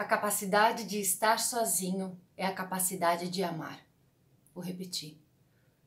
[0.00, 3.84] A capacidade de estar sozinho é a capacidade de amar.
[4.54, 5.22] Vou repetir.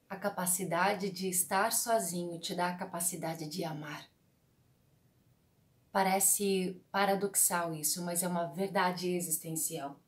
[0.08, 4.07] A capacidade de estar sozinho te dá a capacidade de amar.
[5.91, 9.99] Parece paradoxal isso, mas é uma verdade existencial.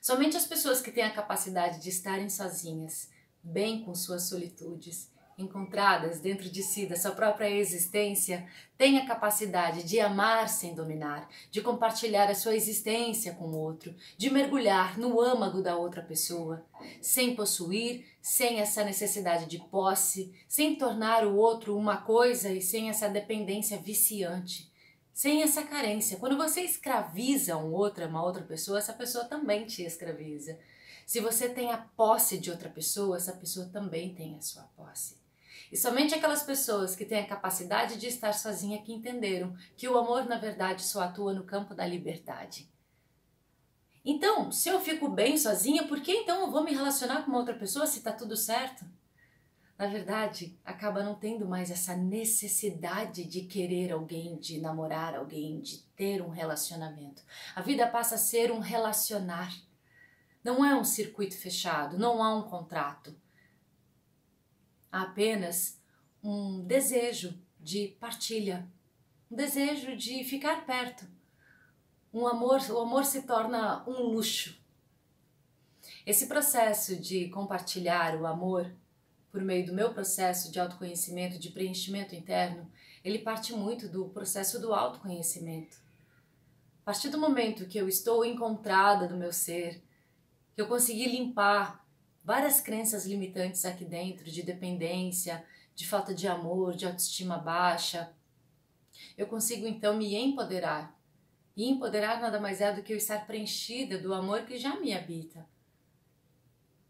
[0.00, 3.10] Somente as pessoas que têm a capacidade de estarem sozinhas,
[3.42, 8.46] bem com suas solitudes, encontradas dentro de si, da sua própria existência,
[8.76, 13.94] têm a capacidade de amar sem dominar, de compartilhar a sua existência com o outro,
[14.16, 16.66] de mergulhar no âmago da outra pessoa,
[17.00, 22.90] sem possuir, sem essa necessidade de posse, sem tornar o outro uma coisa e sem
[22.90, 24.68] essa dependência viciante.
[25.12, 26.16] Sem essa carência.
[26.16, 30.56] Quando você escraviza um outro, uma outra pessoa, essa pessoa também te escraviza.
[31.04, 35.16] Se você tem a posse de outra pessoa, essa pessoa também tem a sua posse.
[35.70, 39.98] E somente aquelas pessoas que têm a capacidade de estar sozinha que entenderam que o
[39.98, 42.68] amor, na verdade, só atua no campo da liberdade.
[44.04, 47.38] Então, se eu fico bem sozinha, por que então eu vou me relacionar com uma
[47.38, 48.84] outra pessoa se está tudo certo?
[49.76, 55.78] Na verdade, acaba não tendo mais essa necessidade de querer alguém, de namorar alguém, de
[55.94, 57.22] ter um relacionamento.
[57.54, 59.54] A vida passa a ser um relacionar.
[60.42, 63.14] Não é um circuito fechado, não há um contrato
[64.90, 65.80] há apenas
[66.22, 68.68] um desejo de partilha,
[69.30, 71.06] um desejo de ficar perto.
[72.12, 74.58] Um amor, o amor se torna um luxo.
[76.06, 78.72] Esse processo de compartilhar o amor
[79.30, 82.70] por meio do meu processo de autoconhecimento, de preenchimento interno,
[83.04, 85.76] ele parte muito do processo do autoconhecimento.
[86.82, 89.82] A partir do momento que eu estou encontrada do meu ser,
[90.54, 91.86] que eu consegui limpar
[92.28, 95.42] várias crenças limitantes aqui dentro de dependência,
[95.74, 98.12] de falta de amor, de autoestima baixa.
[99.16, 100.94] Eu consigo então me empoderar.
[101.56, 104.92] E empoderar nada mais é do que eu estar preenchida do amor que já me
[104.92, 105.48] habita.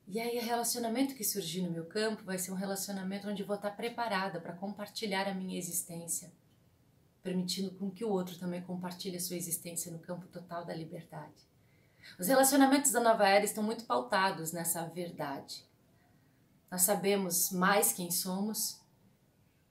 [0.08, 3.54] E aí, o relacionamento que surgir no meu campo vai ser um relacionamento onde vou
[3.54, 6.32] estar preparada para compartilhar a minha existência,
[7.22, 11.46] permitindo com que o outro também compartilhe a sua existência no campo total da liberdade.
[12.16, 15.64] Os relacionamentos da nova era estão muito pautados nessa verdade.
[16.70, 18.80] Nós sabemos mais quem somos,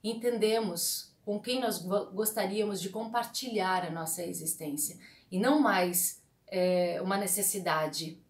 [0.04, 4.98] entendemos com quem nós gostaríamos de compartilhar a nossa existência
[5.30, 8.22] e não mais é, uma necessidade.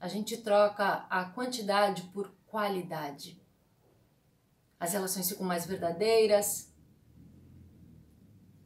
[0.00, 3.40] A gente troca a quantidade por qualidade.
[4.78, 6.72] As relações ficam mais verdadeiras,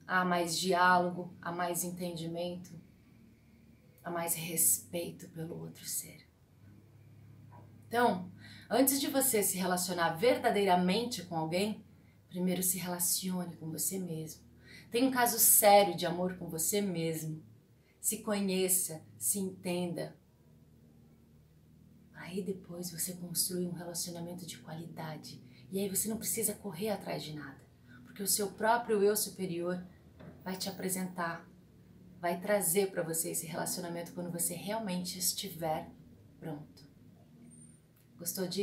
[0.06, 2.87] há mais diálogo, há mais entendimento
[4.08, 6.26] a mais respeito pelo outro ser.
[7.86, 8.30] Então,
[8.68, 11.84] antes de você se relacionar verdadeiramente com alguém,
[12.28, 14.42] primeiro se relacione com você mesmo.
[14.90, 17.42] Tenha um caso sério de amor com você mesmo.
[18.00, 20.16] Se conheça, se entenda.
[22.14, 25.42] Aí depois você construi um relacionamento de qualidade.
[25.70, 27.60] E aí você não precisa correr atrás de nada,
[28.04, 29.82] porque o seu próprio eu superior
[30.42, 31.46] vai te apresentar
[32.20, 35.88] vai trazer para você esse relacionamento quando você realmente estiver
[36.40, 36.88] pronto.
[38.18, 38.56] Gostou disso?